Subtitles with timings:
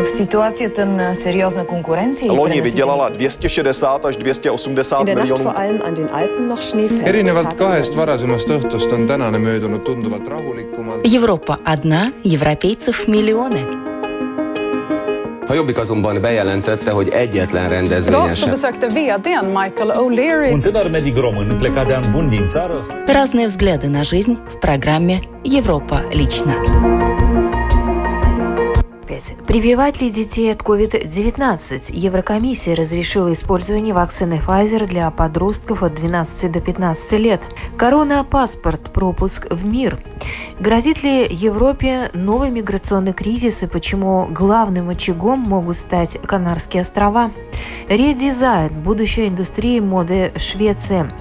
[0.00, 5.52] В ситуации ten серьезной конкуренции Loni vydělala 260 až 280 miljonů.
[7.04, 11.00] erinevalt kahest varasemast õhtust on tänane möödunud tunduvalt rahulikumalt.
[11.14, 13.64] Европа одна, европейцев миллионы.
[15.48, 18.50] A Jobbik azonban bejelentette, hogy egyetlen rendezvényen Idag så sem.
[18.50, 23.46] besökte vdn Michael O'Leary Un tânăr medic român plecat de an bun din țară Разные
[23.46, 26.54] взгляды на жизнь в программе «Европа лично».
[29.47, 31.83] Прививать ли детей от COVID-19?
[31.89, 37.41] Еврокомиссия разрешила использование вакцины Pfizer для подростков от 12 до 15 лет.
[37.77, 39.99] Корона-паспорт, пропуск в мир.
[40.59, 47.31] Грозит ли Европе новый миграционный кризис и почему главным очагом могут стать Канарские острова?
[47.87, 48.69] Редизайн.
[48.69, 51.11] Будущее индустрии моды Швеции.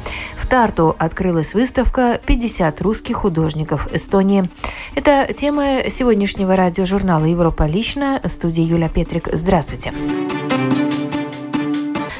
[0.50, 4.48] В Тарту открылась выставка «50 русских художников Эстонии».
[4.96, 8.20] Это тема сегодняшнего радиожурнала «Европа лично».
[8.24, 9.28] В студии Юля Петрик.
[9.32, 9.92] Здравствуйте.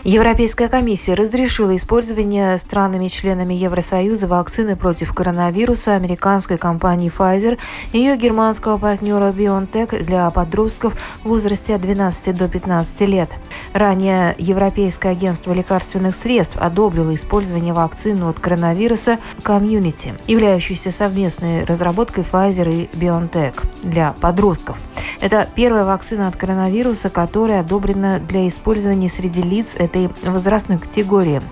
[0.03, 7.59] Европейская комиссия разрешила использование странами-членами Евросоюза вакцины против коронавируса американской компании Pfizer
[7.93, 13.29] и ее германского партнера BioNTech для подростков в возрасте от 12 до 15 лет.
[13.75, 22.73] Ранее Европейское агентство лекарственных средств одобрило использование вакцины от коронавируса Community, являющейся совместной разработкой Pfizer
[22.73, 24.79] и BioNTech для подростков.
[25.21, 31.43] Это первая вакцина от коронавируса, которая одобрена для использования среди лиц этой возрастной категории.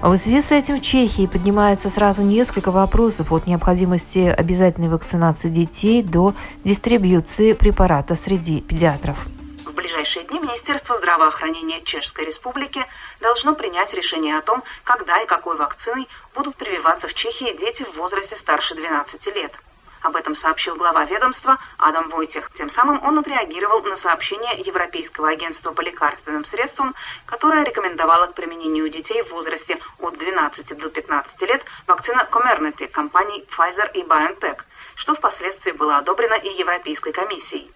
[0.00, 6.02] В связи с этим в Чехии поднимается сразу несколько вопросов от необходимости обязательной вакцинации детей
[6.02, 9.16] до дистрибьюции препарата среди педиатров.
[9.64, 12.80] В ближайшие дни Министерство здравоохранения Чешской Республики
[13.20, 17.96] должно принять решение о том, когда и какой вакциной будут прививаться в Чехии дети в
[17.96, 19.52] возрасте старше 12 лет.
[20.04, 22.50] Об этом сообщил глава ведомства Адам Войтех.
[22.52, 28.90] Тем самым он отреагировал на сообщение Европейского агентства по лекарственным средствам, которое рекомендовало к применению
[28.90, 34.60] детей в возрасте от 12 до 15 лет вакцина Comirnaty компаний Pfizer и BioNTech,
[34.94, 37.72] что впоследствии было одобрено и Европейской комиссией.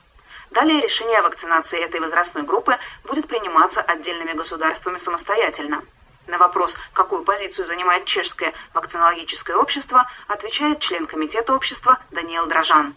[0.50, 5.82] Далее решение о вакцинации этой возрастной группы будет приниматься отдельными государствами самостоятельно.
[6.28, 12.94] На вопрос, какую позицию занимает чешское вакцинологическое общество, отвечает член комитета общества Даниэл Дрожан.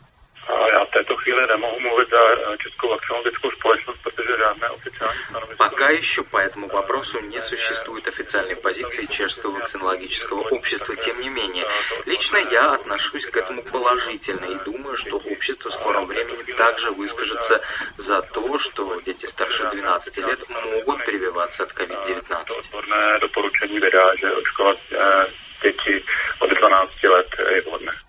[0.74, 5.64] Já v této chvíli nemohu mluvit za eh, Českou vakcinologickou společnost, protože žádné oficiální stanovisko...
[5.70, 10.96] Пока еще по этому вопросу не существует официальной позиции чешского вакцинологического общества.
[10.96, 11.66] Тем не менее,
[12.06, 17.62] лично я отношусь к этому положительно и думаю, что общество в скором времени также выскажется
[17.98, 22.60] за то, что дети старше 12 лет могут прививаться от COVID-19.
[22.60, 25.26] Odborné doporučení vydá, že očkovat eh,
[25.62, 26.04] děti
[26.40, 28.01] od 12 let je vhodné.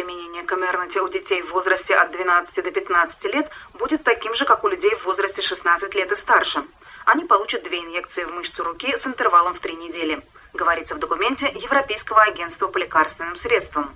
[0.00, 4.64] Применение Комернати у детей в возрасте от 12 до 15 лет будет таким же, как
[4.64, 6.64] у людей в возрасте 16 лет и старше.
[7.04, 10.22] Они получат две инъекции в мышцу руки с интервалом в три недели,
[10.54, 13.94] говорится в документе Европейского агентства по лекарственным средствам.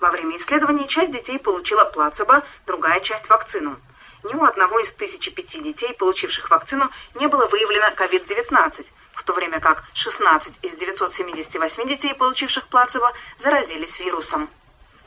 [0.00, 3.76] Во время исследований часть детей получила плацебо, другая часть вакцину.
[4.22, 9.60] Ни у одного из 1005 детей, получивших вакцину, не было выявлено COVID-19, в то время
[9.60, 14.48] как 16 из 978 детей, получивших плацебо, заразились вирусом.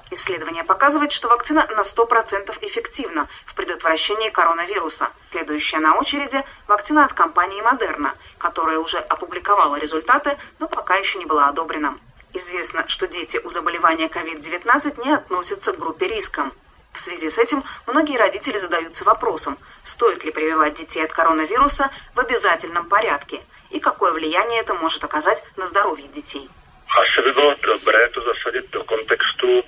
[0.09, 5.09] Исследование показывает, что вакцина на 100% эффективна в предотвращении коронавируса.
[5.31, 11.25] Следующая на очереди– вакцина от компании Moderna, которая уже опубликовала результаты, но пока еще не
[11.25, 11.97] была одобрена.
[12.33, 16.51] Известно, что дети у заболевания COVID-19 не относятся к группе риска.
[16.93, 22.19] В связи с этим многие родители задаются вопросом, стоит ли прививать детей от коронавируса в
[22.19, 26.49] обязательном порядке и какое влияние это может оказать на здоровье детей.
[26.87, 29.63] Asi by bylo dobré to zasadit do kontextu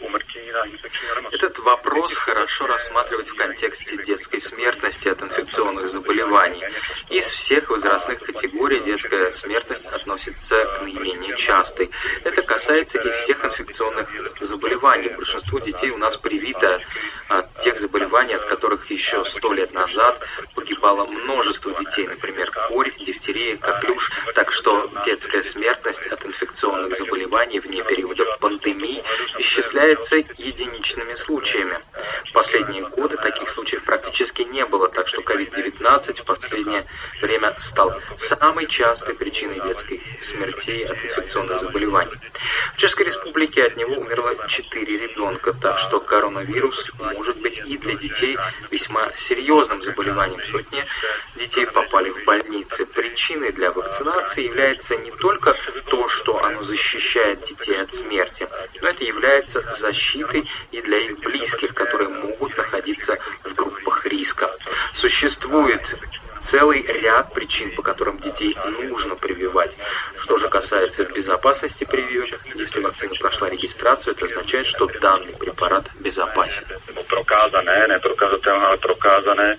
[0.00, 1.36] úmrtí na infekční nemoci.
[1.36, 6.62] Этот вопрос хорошо рассматривать в контексте детской смертности от инфекционных заболеваний.
[7.10, 11.90] Из всех возрастных категорий детская смертность относится к наименее частой.
[12.24, 14.08] Это касается и всех инфекционных
[14.40, 15.08] заболеваний.
[15.08, 16.80] Большинство детей у нас привито
[17.28, 20.20] от тех заболеваний, от которых еще сто лет назад
[20.54, 24.10] погибало множество детей, например, корь, дифтерия, коклюш.
[24.34, 29.02] Так что детская смертность от инфекционных заболеваний вне периода пандемии
[29.38, 31.78] исчисляется единичными случаями.
[32.32, 36.86] Последние годы таких случаев практически не было, так что COVID-19 в последнее
[37.20, 42.14] время стал самой частой причиной детских смертей от инфекционных заболеваний.
[42.74, 47.94] В Чешской Республике от него умерло 4 ребенка, так что коронавирус может быть и для
[47.94, 48.38] детей
[48.70, 50.40] весьма серьезным заболеванием.
[50.50, 50.84] Сотни
[51.36, 52.86] детей попали в больницы.
[52.86, 55.56] Причиной для вакцинации является не только
[55.86, 58.48] то, что оно защищает детей от смерти,
[58.80, 64.50] но это является защитой и для их близких, которые могут находиться в группах риска.
[64.94, 65.96] Существует
[66.40, 68.56] целый ряд причин, по которым детей
[68.88, 69.76] нужно прививать.
[70.18, 76.66] Что же касается безопасности прививок, если вакцина прошла регистрацию, это означает, что данный препарат безопасен.
[77.94, 79.58] Neprokazatelné, ale prokázané,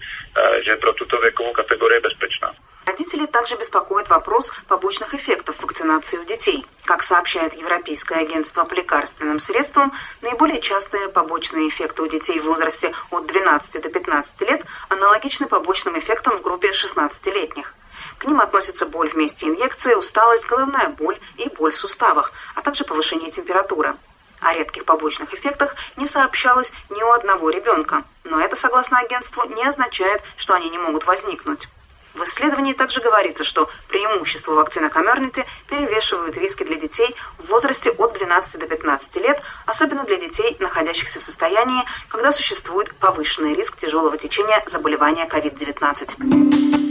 [0.63, 2.53] že pro tuto věkovou kategorii je bezpečná.
[2.85, 6.67] Родители также беспокоит вопрос побочных эффектов вакцинации у детей.
[6.83, 9.91] Как сообщает Европейское агентство по лекарственным средствам,
[10.21, 15.97] наиболее частые побочные эффекты у детей в возрасте от 12 до 15 лет аналогичны побочным
[15.97, 17.73] эффектам в группе 16-летних.
[18.19, 22.61] К ним относятся боль в месте инъекции, усталость, головная боль и боль в суставах, а
[22.61, 23.95] также повышение температуры.
[24.41, 29.65] О редких побочных эффектах не сообщалось ни у одного ребенка, но это, согласно агентству, не
[29.65, 31.67] означает, что они не могут возникнуть.
[32.15, 38.13] В исследовании также говорится, что преимущества вакцины Комернити перевешивают риски для детей в возрасте от
[38.13, 44.17] 12 до 15 лет, особенно для детей, находящихся в состоянии, когда существует повышенный риск тяжелого
[44.17, 46.84] течения заболевания COVID-19.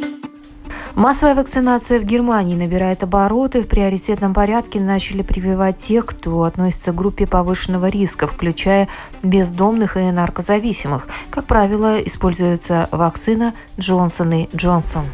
[0.94, 3.62] Массовая вакцинация в Германии набирает обороты.
[3.62, 8.88] В приоритетном порядке начали прививать тех, кто относится к группе повышенного риска, включая
[9.24, 11.08] бездомных и наркозависимых.
[11.30, 15.06] Как правило, используется вакцина Джонсон и Джонсон.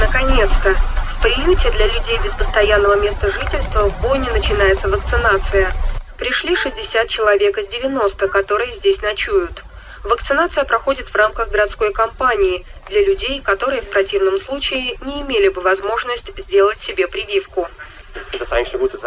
[0.00, 0.74] Наконец-то!
[0.74, 5.72] В приюте для людей без постоянного места жительства в Бонне начинается вакцинация.
[6.16, 9.65] Пришли 60 человек из 90, которые здесь ночуют.
[10.06, 15.60] Вакцинация проходит в рамках городской кампании для людей, которые в противном случае не имели бы
[15.60, 17.68] возможность сделать себе прививку.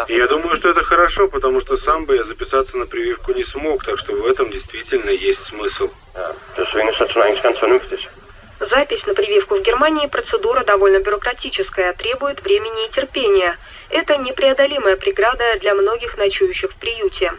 [0.09, 3.85] Я думаю, что это хорошо, потому что сам бы я записаться на прививку не смог,
[3.85, 5.89] так что в этом действительно есть смысл.
[8.59, 13.57] Запись на прививку в Германии процедура довольно бюрократическая, требует времени и терпения.
[13.89, 17.31] Это непреодолимая преграда для многих ночующих в приюте.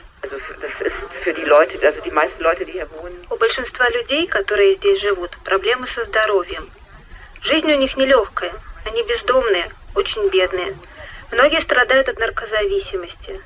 [3.30, 6.70] У большинства людей, которые здесь живут, проблемы со здоровьем.
[7.42, 8.52] Жизнь у них нелегкая.
[8.86, 10.76] Они бездомные, очень бедные.
[11.30, 13.40] Многие страдают от наркозависимости.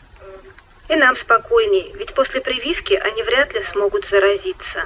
[0.88, 4.84] И нам спокойней, ведь после прививки они вряд ли смогут заразиться.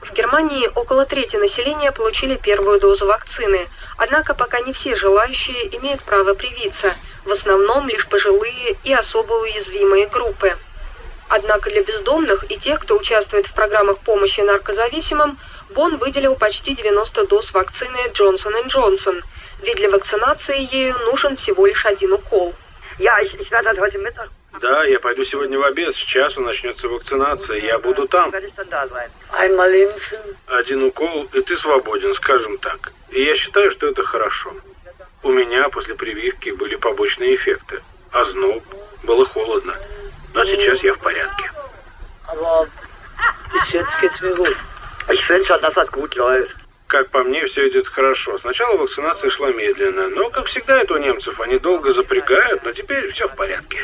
[0.00, 3.66] В Германии около трети населения получили первую дозу вакцины,
[3.98, 10.06] однако пока не все желающие имеют право привиться, в основном лишь пожилые и особо уязвимые
[10.06, 10.56] группы.
[11.28, 15.36] Однако для бездомных и тех, кто участвует в программах помощи наркозависимым,
[15.70, 19.22] Бон выделил почти 90 доз вакцины Джонсон Джонсон,
[19.60, 22.54] ведь для вакцинации ею нужен всего лишь один укол.
[24.60, 25.94] Да, я пойду сегодня в обед.
[25.94, 27.58] С часу начнется вакцинация.
[27.58, 28.32] Я буду там.
[30.46, 32.92] Один укол, и ты свободен, скажем так.
[33.10, 34.52] И я считаю, что это хорошо.
[35.22, 37.82] У меня после прививки были побочные эффекты.
[38.10, 38.62] Озноб,
[39.02, 39.74] было холодно.
[40.34, 41.50] Но сейчас я в порядке.
[46.86, 48.38] Как по мне, все идет хорошо.
[48.38, 53.10] Сначала вакцинация шла медленно, но, как всегда это у немцев, они долго запрягают, но теперь
[53.12, 53.78] все в порядке.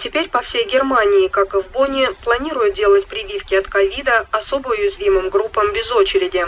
[0.00, 5.28] Теперь по всей Германии, как и в Бонне, планируют делать прививки от ковида особо уязвимым
[5.28, 6.46] группам без очереди.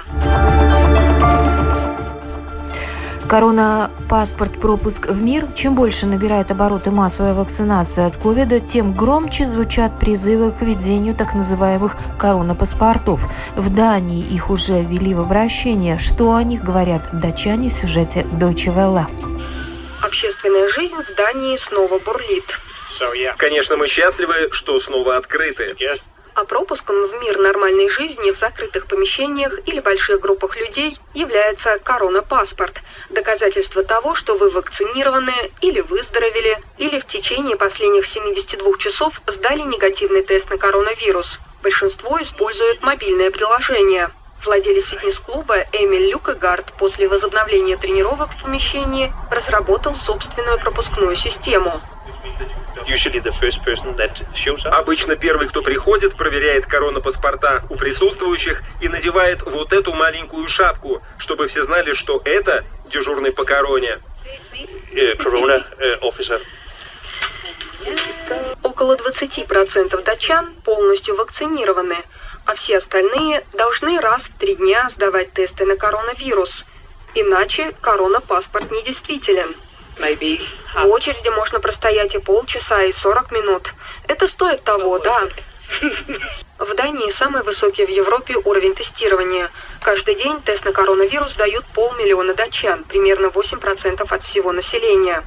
[3.29, 5.49] Корона-паспорт-пропуск в мир.
[5.55, 11.35] Чем больше набирает обороты массовая вакцинация от ковида, тем громче звучат призывы к введению так
[11.35, 13.21] называемых коронапаспортов.
[13.55, 15.99] В Дании их уже ввели в обращение.
[15.99, 19.32] Что о них говорят датчане в сюжете Deutsche Welle.
[20.03, 22.59] Общественная жизнь в Дании снова бурлит.
[23.37, 25.77] Конечно, мы счастливы, что снова открыты.
[26.35, 32.81] А пропуском в мир нормальной жизни в закрытых помещениях или больших группах людей является коронапаспорт.
[33.11, 40.23] Доказательство того, что вы вакцинированы или выздоровели, или в течение последних 72 часов сдали негативный
[40.23, 41.39] тест на коронавирус.
[41.63, 44.11] Большинство используют мобильное приложение.
[44.45, 51.81] Владелец фитнес-клуба Эмиль Люкагард после возобновления тренировок в помещении разработал собственную пропускную систему.
[54.65, 61.47] Обычно первый, кто приходит, проверяет коронапаспорта у присутствующих и надевает вот эту маленькую шапку, чтобы
[61.47, 64.01] все знали, что это дежурный по короне.
[65.19, 65.65] Корона
[66.03, 66.43] офицер.
[68.63, 71.97] Около 20% датчан полностью вакцинированы,
[72.45, 76.65] а все остальные должны раз в три дня сдавать тесты на коронавирус.
[77.15, 79.55] Иначе коронапаспорт недействителен.
[80.75, 83.75] В очереди можно простоять и полчаса, и 40 минут.
[84.09, 85.29] Это стоит того, да.
[86.59, 89.51] В Дании самый высокий в Европе уровень тестирования.
[89.81, 95.23] Каждый день тест на коронавирус дают полмиллиона датчан, примерно 8% от всего населения.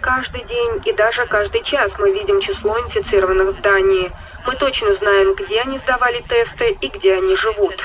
[0.00, 4.10] Каждый день и даже каждый час мы видим число инфицированных в Дании.
[4.46, 7.76] Мы точно знаем, где они сдавали тесты и где они живут.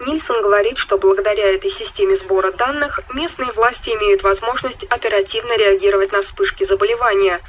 [0.00, 6.22] Нильсон говорит, что благодаря этой системе сбора данных местные власти имеют возможность оперативно реагировать на
[6.22, 7.40] вспышки заболевания.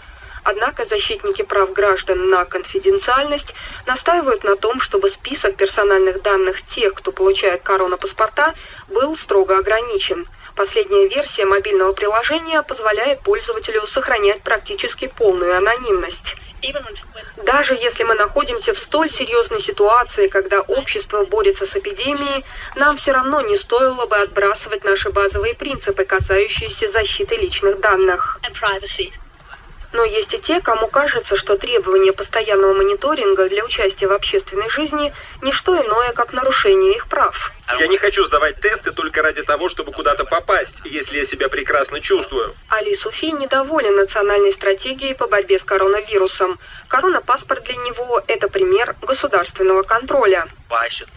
[0.44, 7.14] Однако защитники прав граждан на конфиденциальность настаивают на том, чтобы список персональных данных тех, кто
[7.14, 8.54] получает коронапаспорта,
[8.90, 10.28] был строго ограничен.
[10.56, 16.36] Последняя версия мобильного приложения позволяет пользователю сохранять практически полную анонимность.
[17.38, 22.46] Даже если мы находимся в столь серьезной ситуации, когда общество борется с эпидемией,
[22.76, 28.40] нам все равно не стоило бы отбрасывать наши базовые принципы, касающиеся защиты личных данных.
[29.92, 35.14] Но есть и те, кому кажется, что требование постоянного мониторинга для участия в общественной жизни–
[35.42, 37.52] не что иное, как нарушение их прав.
[37.80, 42.02] Я не хочу сдавать тесты только ради того, чтобы куда-то попасть, если я себя прекрасно
[42.02, 42.56] чувствую.
[42.70, 46.60] Али Суфи недоволен национальной стратегией по борьбе с коронавирусом.
[46.88, 50.48] Коронапаспорт для него– это пример государственного контроля.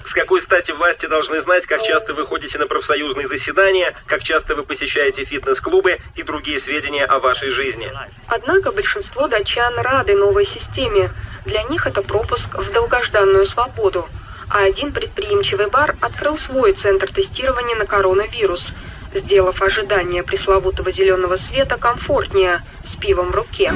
[0.04, 4.54] С какой стати власти должны знать, как часто вы ходите на профсоюзные заседания, как часто
[4.54, 7.90] вы посещаете фитнес-клубы и другие сведения о вашей жизни?
[8.28, 11.10] Однако большинство датчан рады новой системе.
[11.44, 14.08] Для них это пропуск в долгожданную свободу
[14.50, 18.72] а один предприимчивый бар открыл свой центр тестирования на коронавирус,
[19.14, 23.72] сделав ожидание пресловутого зеленого света комфортнее с пивом в руке.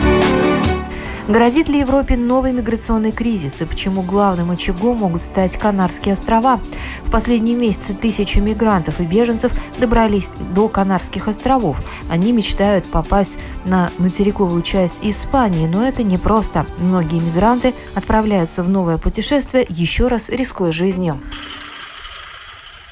[1.31, 6.61] Грозит ли Европе новый миграционный кризис и почему главным очагом могут стать Канарские острова?
[7.05, 11.77] В последние месяцы тысячи мигрантов и беженцев добрались до Канарских островов.
[12.11, 16.67] Они мечтают попасть на материковую часть Испании, но это непросто.
[16.79, 21.21] Многие мигранты отправляются в новое путешествие, еще раз рискуя жизнью.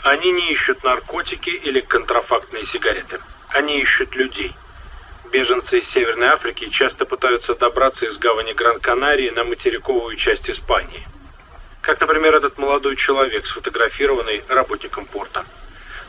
[0.04, 3.18] Они не ищут наркотики или контрафактные сигареты.
[3.49, 4.52] Они ищут людей–
[5.31, 11.07] Беженцы из Северной Африки часто пытаются добраться из гавани Гран-Канарии на материковую часть Испании.
[11.83, 15.45] Как, например, этот молодой человек, сфотографированный работником порта.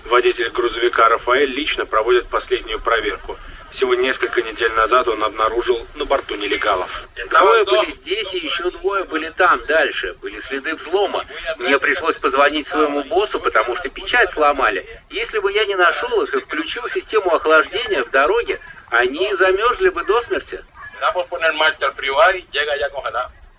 [0.06, 3.38] Водитель грузовика Рафаэль лично проводит последнюю проверку.
[3.72, 7.08] Всего несколько недель назад он обнаружил на борту нелегалов.
[7.30, 10.16] Двое были здесь, и еще двое были там, дальше.
[10.22, 11.26] Были следы взлома.
[11.58, 14.88] Мне пришлось позвонить своему боссу, потому что печать сломали.
[15.10, 20.03] Если бы я не нашел их и включил систему охлаждения в дороге, они замерзли бы
[20.03, 20.63] до смерти.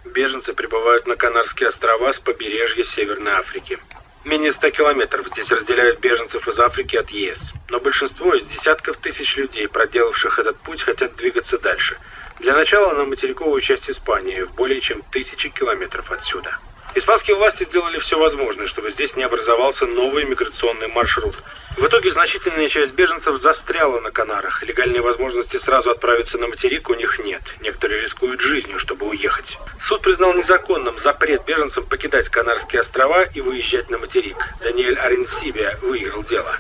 [0.05, 3.79] Беженцы прибывают на Канарские острова с побережья Северной Африки.
[4.25, 7.53] Менее 100 километров здесь разделяют беженцев из Африки от ЕС.
[7.69, 11.97] Но большинство из десятков тысяч людей, проделавших этот путь, хотят двигаться дальше.
[12.39, 16.59] Для начала на материковую часть Испании, в более чем тысячи километров отсюда.
[16.95, 21.37] Испанские власти сделали все возможное, чтобы здесь не образовался новый миграционный маршрут.
[21.77, 24.63] В итоге значительная часть беженцев застряла на Канарах.
[24.65, 27.43] Легальной возможности сразу отправиться на материк у них нет.
[27.61, 29.57] Некоторые рискуют жизнью, чтобы уехать.
[29.81, 34.37] Суд признал незаконным запрет беженцам покидать Канарские острова и выезжать на материк.
[34.61, 36.57] Даниэль Аренсибия выиграл дело.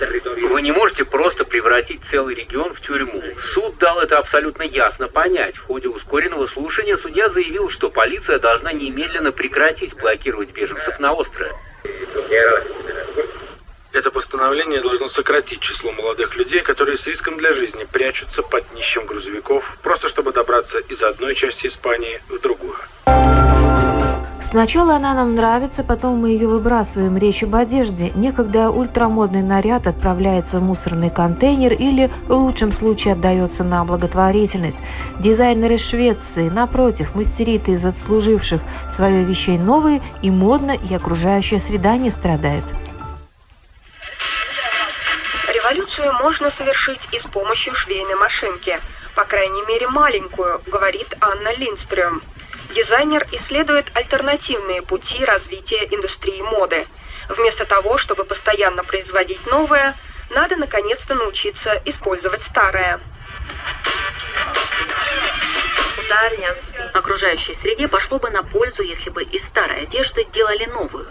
[0.00, 3.22] Вы не можете просто превратить целый регион в тюрьму.
[3.38, 5.56] Суд дал это абсолютно ясно понять.
[5.56, 11.52] В ходе ускоренного слушания судья заявил, что полиция должна немедленно прекратить блокировать беженцев на острове.
[13.92, 19.04] Это постановление должно сократить число молодых людей, которые с риском для жизни прячутся под днищем
[19.04, 22.79] грузовиков, просто чтобы добраться из одной части Испании в другую.
[24.50, 27.16] Сначала она нам нравится, потом мы ее выбрасываем.
[27.16, 28.10] Речь об одежде.
[28.16, 34.78] Некогда ультрамодный наряд отправляется в мусорный контейнер или, в лучшем случае, отдается на благотворительность.
[35.20, 42.10] Дизайнеры Швеции, напротив, мастериты из отслуживших свое вещей новые и модно, и окружающая среда не
[42.10, 42.64] страдает.
[45.54, 48.80] Революцию можно совершить и с помощью швейной машинки.
[49.14, 52.20] По крайней мере, маленькую, говорит Анна Линдстрём.
[52.74, 56.86] Дизайнер исследует альтернативные пути развития индустрии моды.
[57.28, 59.96] Вместо того, чтобы постоянно производить новое,
[60.30, 63.00] надо наконец-то научиться использовать старое.
[66.94, 71.08] Окружающей среде пошло бы на пользу, если бы из старой одежды делали новую.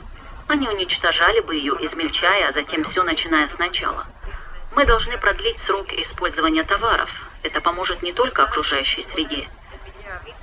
[0.48, 4.06] Они уничтожали бы ее, измельчая, а затем все начиная сначала.
[4.76, 7.12] Мы должны продлить срок использования товаров.
[7.44, 9.48] Это поможет не только окружающей среде,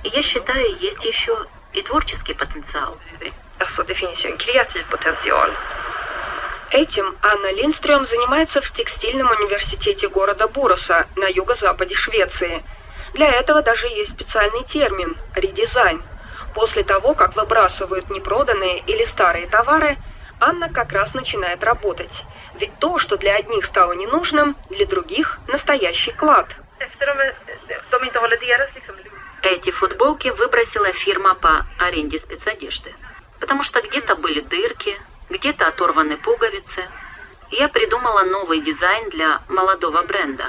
[0.03, 1.37] я считаю, есть еще
[1.73, 2.97] и творческий потенциал.
[3.59, 5.53] Alltså, det finns ju en kreativ potential.
[6.71, 12.63] Этим Анна Линдстрём занимается в текстильном университете города Буроса на юго-западе Швеции.
[13.13, 16.03] Для этого даже есть специальный термин– редизайн.
[16.53, 19.97] После того, как выбрасывают непроданные или старые товары,
[20.39, 22.25] Анна как раз начинает работать.
[22.55, 26.55] Ведь то, что для одних стало ненужным, для других– настоящий клад.
[29.41, 32.93] Эти футболки выбросила фирма по аренде спецодежды.
[33.39, 34.97] Потому что где-то были дырки,
[35.29, 36.83] где-то оторваны пуговицы.
[37.51, 40.45] Я придумала новый дизайн для молодого бренда.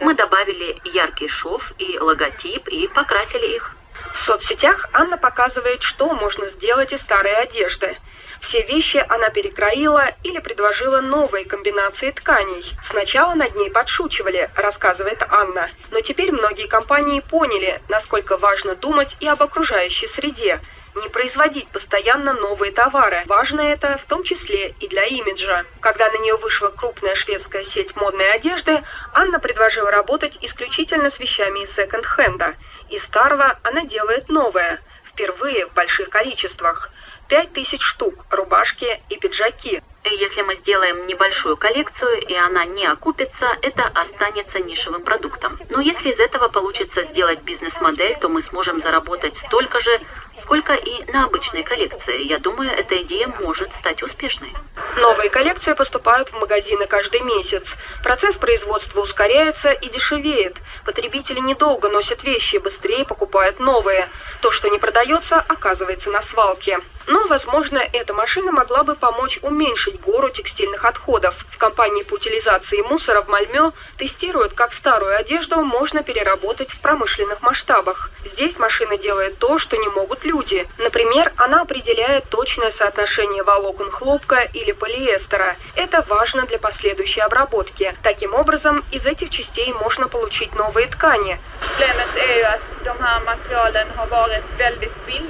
[0.00, 3.74] Мы добавили яркий шов и логотип и покрасили их.
[4.12, 7.96] В соцсетях Анна показывает, что можно сделать из старой одежды.
[8.40, 12.76] Все вещи она перекроила или предложила новые комбинации тканей.
[12.82, 15.70] Сначала над ней подшучивали, рассказывает Анна.
[15.90, 20.60] Но теперь многие компании поняли, насколько важно думать и об окружающей среде,
[20.96, 23.22] не производить постоянно новые товары.
[23.26, 25.64] Важно это в том числе и для имиджа.
[25.80, 31.60] Когда на нее вышла крупная шведская сеть модной одежды, Анна предложила работать исключительно с вещами
[31.60, 32.54] из секонд-хенда.
[32.88, 36.90] Из старого она делает новое, впервые в больших количествах.
[37.28, 39.82] Пять тысяч штук, рубашки и пиджаки.
[40.04, 45.58] Если мы сделаем небольшую коллекцию и она не окупится, это останется нишевым продуктом.
[45.68, 50.00] Но если из этого получится сделать бизнес-модель, то мы сможем заработать столько же,
[50.36, 52.22] сколько и на обычной коллекции.
[52.22, 54.52] Я думаю, эта идея может стать успешной.
[54.96, 57.76] Новые коллекции поступают в магазины каждый месяц.
[58.02, 60.56] Процесс производства ускоряется и дешевеет.
[60.86, 64.08] Потребители недолго носят вещи, быстрее покупают новые.
[64.40, 66.80] То, что не продается, оказывается на свалке.
[67.06, 71.46] Но, возможно, эта машина могла бы помочь уменьшить гору текстильных отходов.
[71.50, 77.42] В компании по утилизации мусора в Мальмё тестируют, как старую одежду можно переработать в промышленных
[77.42, 78.10] масштабах.
[78.24, 80.66] Здесь машина делает то, что не могут люди.
[80.78, 85.56] Например, она определяет точное соотношение волокон хлопка или полиэстера.
[85.74, 87.92] Это важно для последующей обработки.
[88.02, 91.38] Таким образом, из этих частей можно получить новые ткани.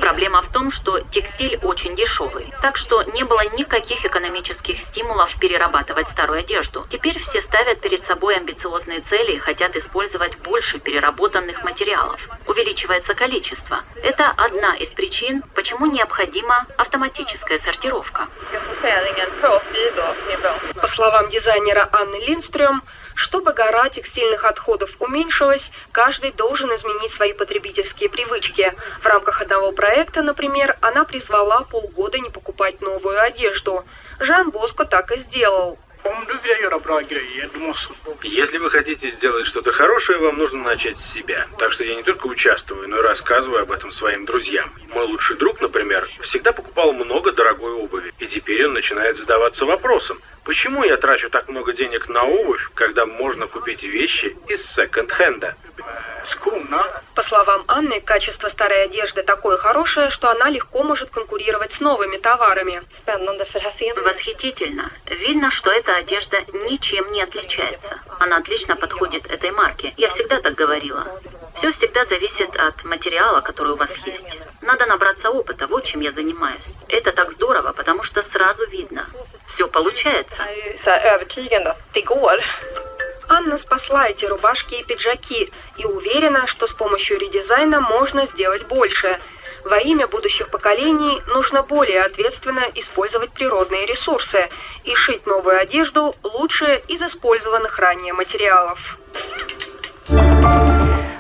[0.00, 6.08] Проблема в том, что текстиль очень дешевый, так что не было никаких экономических стимулов перерабатывать
[6.08, 6.86] старую одежду.
[6.88, 12.28] Теперь все ставят перед собой амбициозные цели и хотят использовать больше переработанных материалов.
[12.46, 13.82] Увеличивается количество.
[14.02, 18.28] Это одна из причин, почему необходима автоматическая сортировка.
[20.80, 22.82] По словам дизайнера Анны Линдстрём,
[23.16, 28.72] чтобы гора текстильных отходов уменьшилась, каждый должен изменить свои потребительские привычки.
[29.00, 33.84] В рамках одного проекта, например, она призвала полгода не покупать новую одежду.
[34.20, 35.78] Жан Боско так и сделал.
[38.22, 41.48] Если вы хотите сделать что-то хорошее, вам нужно начать с себя.
[41.58, 44.70] Так что я не только участвую, но и рассказываю об этом своим друзьям.
[44.94, 48.12] Мой лучший друг, например, всегда покупал много дорогой обуви.
[48.20, 53.04] И теперь он начинает задаваться вопросом, почему я трачу так много денег на обувь, когда
[53.04, 55.56] можно купить вещи из секонд-хенда?
[57.14, 62.16] По словам Анны, качество старой одежды такое хорошее, что она легко может конкурировать с новыми
[62.16, 62.82] товарами.
[64.02, 64.90] Восхитительно.
[65.06, 67.98] Видно, что эта одежда ничем не отличается.
[68.18, 69.94] Она отлично подходит этой марке.
[69.96, 71.06] Я всегда так говорила.
[71.56, 74.38] Все всегда зависит от материала, который у вас есть.
[74.60, 76.74] Надо набраться опыта, вот чем я занимаюсь.
[76.88, 79.06] Это так здорово, потому что сразу видно.
[79.46, 80.42] Все получается.
[83.28, 89.18] Анна спасла эти рубашки и пиджаки и уверена, что с помощью редизайна можно сделать больше.
[89.64, 94.48] Во имя будущих поколений нужно более ответственно использовать природные ресурсы
[94.84, 98.98] и шить новую одежду лучше из использованных ранее материалов.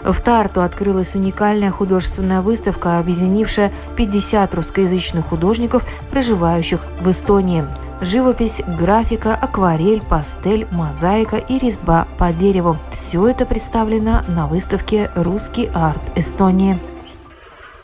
[0.06, 7.66] В Тарту открылась уникальная художественная выставка, объединившая 50 русскоязычных художников, проживающих в Эстонии
[8.00, 12.76] живопись, графика, акварель, пастель, мозаика и резьба по дереву.
[12.92, 16.78] Все это представлено на выставке «Русский арт Эстонии».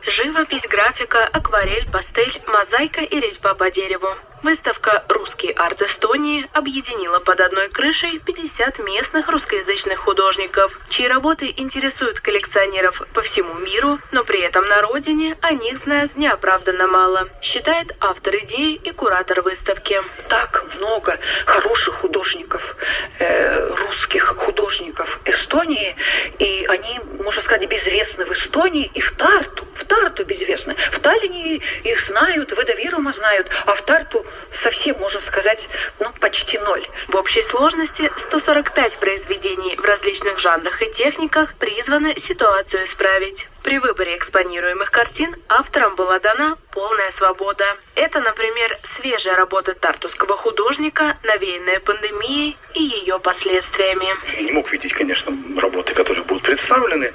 [0.05, 4.09] Живопись, графика, акварель, пастель, мозаика и резьба по дереву.
[4.43, 12.19] Выставка «Русский арт Эстонии» объединила под одной крышей 50 местных русскоязычных художников, чьи работы интересуют
[12.19, 17.93] коллекционеров по всему миру, но при этом на родине о них знают неоправданно мало, считает
[18.01, 20.03] автор идеи и куратор выставки.
[20.29, 22.77] Так много хороших художников,
[23.21, 25.95] э, русских художников Эстонии,
[26.41, 29.69] и они, можно сказать, безвестны в Эстонии и в Тарту.
[29.77, 30.75] В Тарту безвестны.
[30.91, 35.69] В Таллине их знают, в Эдовирума знают, а в Тарту совсем, можно сказать,
[35.99, 36.87] ну, почти ноль.
[37.09, 43.49] В общей сложности 145 произведений в различных жанрах и техниках призваны ситуацию исправить.
[43.63, 47.65] При выборе экспонируемых картин авторам была дана полная свобода.
[47.95, 54.09] Это, например, свежая работа тартуского художника, навеянная пандемией и ее последствиями.
[54.37, 57.13] Я не мог видеть, конечно, работы, которые будут представлены,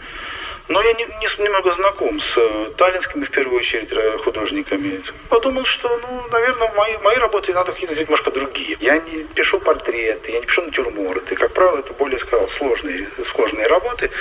[0.70, 5.02] Но я не, не, немного знаком с э, таллинскими, в первую очередь, э, художниками.
[5.30, 8.78] Подумал, что, ну, наверное, мои, мои работы надо какие-то немножко другие.
[8.82, 11.36] Я не пишу портреты, я не пишу натюрморты.
[11.36, 14.12] Как правило, это более, сказал, сложные, сложные работы.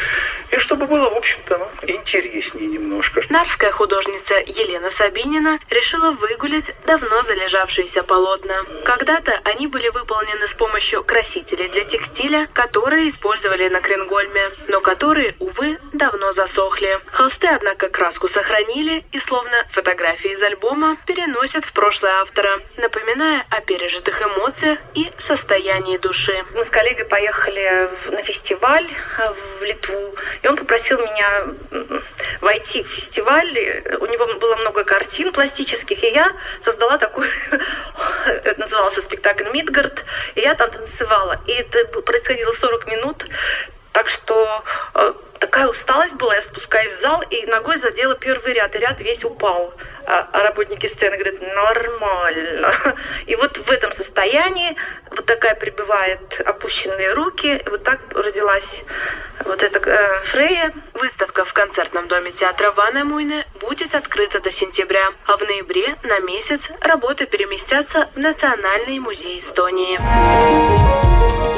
[0.53, 3.23] И чтобы было, в общем-то, ну, интереснее немножко.
[3.29, 8.65] Нарвская художница Елена Сабинина решила выгулять давно залежавшиеся полотна.
[8.85, 15.35] Когда-то они были выполнены с помощью красителей для текстиля, которые использовали на Кренгольме, но которые,
[15.41, 17.01] увы, давно засохли.
[17.07, 23.61] Холсты, однако, краску сохранили и, словно фотографии из альбома, переносят в прошлое автора, напоминая о
[23.63, 26.45] пережитых эмоциях и состоянии души.
[26.55, 31.47] Мы с коллегой поехали на фестиваль э, в Литву, и он попросил меня
[32.43, 33.51] войти в фестиваль.
[33.99, 37.29] У него было много картин пластических, и я создала такой,
[38.27, 41.41] это назывался спектакль «Мидгард», и я там танцевала.
[41.47, 43.27] И это происходило 40 минут,
[43.97, 48.77] так что э, такая усталость была, я спускаюсь в зал и ногой задела первый ряд,
[48.77, 49.73] и ряд весь упал.
[50.05, 52.75] А, а работники сцены говорят, нормально.
[53.27, 54.77] И вот в этом состоянии
[55.11, 58.85] вот такая прибывает опущенные руки, вот так родилась
[59.47, 60.75] вот эта э, Фрея.
[60.93, 66.19] Выставка в концертном доме театра Ванна Муйне будет открыта до сентября, а в ноябре на
[66.19, 71.56] месяц работы переместятся в Национальный музей Эстонии.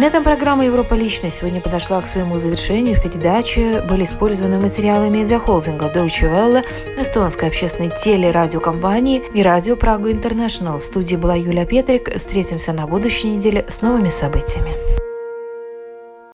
[0.00, 2.96] На этом программа «Европа лично» сегодня подошла к своему завершению.
[2.96, 6.64] В передаче были использованы материалы медиахолдинга Deutsche Welle,
[6.98, 10.78] эстонской общественной телерадиокомпании и радио Прагу Интернешнл.
[10.78, 12.16] В студии была Юлия Петрик.
[12.16, 14.99] Встретимся на будущей неделе с новыми событиями.